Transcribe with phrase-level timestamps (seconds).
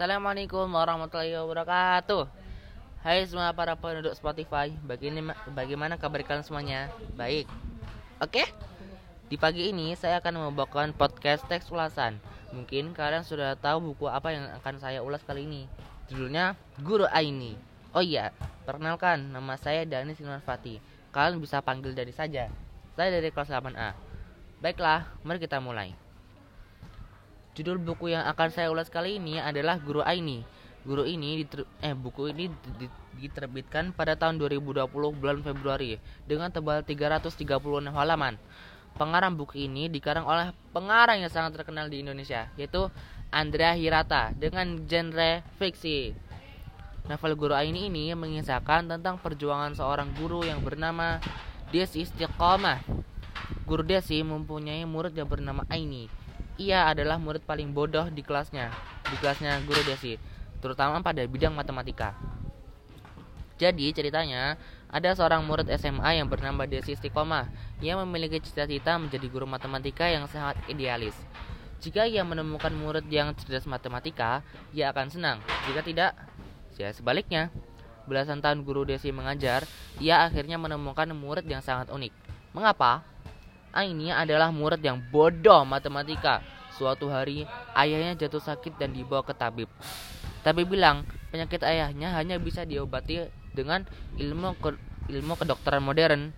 [0.00, 2.24] Assalamualaikum warahmatullahi wabarakatuh.
[3.04, 4.72] Hai semua para penduduk Spotify
[5.52, 6.88] Bagaimana, kabar kalian semuanya?
[7.20, 7.44] Baik.
[8.16, 8.48] Oke?
[9.28, 12.16] Di pagi ini saya akan membawakan podcast teks ulasan.
[12.56, 15.68] Mungkin kalian sudah tahu buku apa yang akan saya ulas kali ini.
[16.08, 17.60] Judulnya Guru Aini.
[17.92, 18.32] Oh iya,
[18.64, 20.80] perkenalkan nama saya Dani Sinwanfati
[21.12, 22.48] Kalian bisa panggil dari saja.
[22.96, 23.92] Saya dari kelas 8A
[24.64, 25.92] Baiklah, mari kita mulai
[27.60, 30.40] Judul buku yang akan saya ulas kali ini adalah Guru Aini.
[30.80, 31.44] Guru ini
[31.84, 32.48] eh buku ini
[33.20, 37.36] diterbitkan pada tahun 2020 bulan Februari dengan tebal 336
[37.92, 38.40] halaman.
[38.96, 42.88] Pengarang buku ini dikarang oleh pengarang yang sangat terkenal di Indonesia yaitu
[43.28, 46.16] Andrea Hirata dengan genre fiksi.
[47.12, 51.20] Novel Guru Aini ini mengisahkan tentang perjuangan seorang guru yang bernama
[51.68, 52.80] Desi Istiqomah.
[53.68, 56.08] Guru Desi mempunyai murid yang bernama Aini
[56.60, 58.68] ia adalah murid paling bodoh di kelasnya,
[59.08, 60.20] di kelasnya guru Desi,
[60.60, 62.12] terutama pada bidang matematika.
[63.56, 64.60] Jadi ceritanya,
[64.92, 67.48] ada seorang murid SMA yang bernama Desi Istiqomah.
[67.80, 71.16] Ia memiliki cita-cita menjadi guru matematika yang sangat idealis.
[71.80, 74.44] Jika ia menemukan murid yang cerdas matematika,
[74.76, 75.38] ia akan senang.
[75.64, 76.12] Jika tidak,
[76.76, 77.48] ya sebaliknya.
[78.04, 79.64] Belasan tahun guru Desi mengajar,
[79.96, 82.12] ia akhirnya menemukan murid yang sangat unik.
[82.52, 83.04] Mengapa?
[83.70, 86.42] Aini adalah murid yang bodoh matematika.
[86.74, 87.46] Suatu hari,
[87.76, 89.68] ayahnya jatuh sakit dan dibawa ke tabib.
[90.40, 93.84] Tabib bilang, penyakit ayahnya hanya bisa diobati dengan
[94.16, 94.74] ilmu ke,
[95.12, 96.32] ilmu kedokteran modern.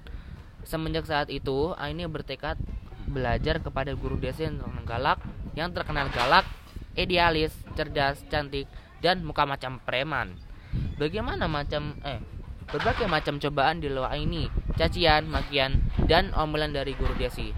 [0.66, 2.58] Semenjak saat itu, Aini bertekad
[3.06, 5.18] belajar kepada guru desa yang galak,
[5.54, 6.46] yang terkenal galak,
[6.94, 8.68] idealis, cerdas, cantik,
[9.00, 10.36] dan muka macam preman.
[10.96, 12.22] Bagaimana macam eh
[12.72, 14.48] berbagai macam cobaan di luar ini,
[14.80, 17.52] cacian, makian, dan omelan dari guru Desi.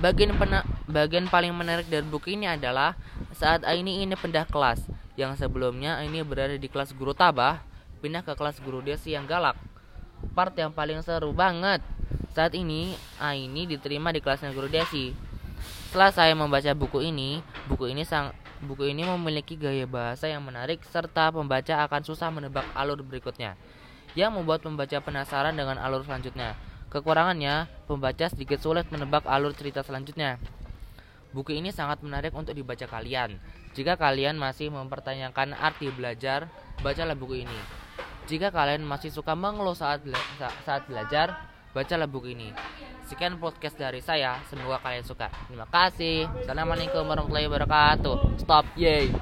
[0.00, 2.98] Bagian, pena, bagian paling menarik dari buku ini adalah
[3.36, 4.82] saat Aini ini pindah kelas.
[5.14, 7.62] Yang sebelumnya Aini berada di kelas guru Tabah,
[8.02, 9.54] pindah ke kelas guru Desi yang galak.
[10.32, 11.84] Part yang paling seru banget.
[12.32, 15.12] Saat ini Aini diterima di kelasnya guru Desi.
[15.92, 18.32] Setelah saya membaca buku ini, buku ini sang
[18.62, 23.58] buku ini memiliki gaya bahasa yang menarik serta pembaca akan susah menebak alur berikutnya
[24.12, 26.54] yang membuat pembaca penasaran dengan alur selanjutnya.
[26.92, 30.36] Kekurangannya, pembaca sedikit sulit menebak alur cerita selanjutnya.
[31.32, 33.40] Buku ini sangat menarik untuk dibaca kalian.
[33.72, 36.52] Jika kalian masih mempertanyakan arti belajar,
[36.84, 37.60] bacalah buku ini.
[38.28, 40.20] Jika kalian masih suka mengeluh saat bela
[40.68, 41.32] saat belajar,
[41.72, 42.48] bacalah buku ini.
[43.08, 45.28] Sekian podcast dari saya, semoga kalian suka.
[45.48, 46.28] Terima kasih.
[46.44, 48.40] Assalamualaikum warahmatullahi wabarakatuh.
[48.40, 49.12] Stop, yay.